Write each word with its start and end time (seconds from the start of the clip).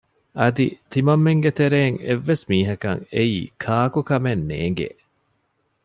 އަދި 0.39 0.65
ތިމަންމެންގެ 0.91 1.51
ތެރެއިން 1.57 1.99
އެއްވެސް 2.05 2.45
މީހަކަށް 2.49 3.01
އެއީ 3.13 3.39
ކާކު 3.63 4.01
ކަމެއް 4.09 4.43
ނޭނގޭ 4.49 4.87